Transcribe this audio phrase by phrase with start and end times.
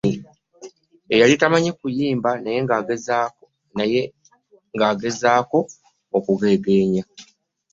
[1.19, 2.59] Yali tamanyi kuyimba naye
[4.75, 5.59] nga agezaako
[6.17, 7.03] okugeegenya.